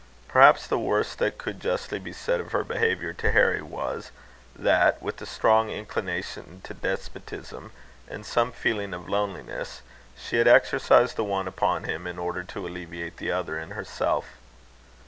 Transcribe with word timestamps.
Perhaps 0.27 0.65
the 0.65 0.79
worst 0.79 1.19
that 1.19 1.37
could 1.37 1.59
justly 1.59 1.99
be 1.99 2.11
said 2.11 2.39
of 2.41 2.53
her 2.53 2.63
behaviour 2.63 3.13
to 3.13 3.31
Harry 3.33 3.61
was, 3.61 4.09
that, 4.55 4.99
with 4.99 5.21
a 5.21 5.27
strong 5.27 5.69
inclination 5.69 6.59
to 6.63 6.73
despotism, 6.73 7.71
and 8.07 8.25
some 8.25 8.51
feeling 8.51 8.95
of 8.95 9.07
loneliness, 9.07 9.83
she 10.17 10.37
had 10.37 10.47
exercised 10.47 11.17
the 11.17 11.23
one 11.23 11.47
upon 11.47 11.83
him 11.83 12.07
in 12.07 12.17
order 12.17 12.43
to 12.43 12.65
alleviate 12.65 13.17
the 13.17 13.31
other 13.31 13.59
in 13.59 13.69
herself. 13.69 14.25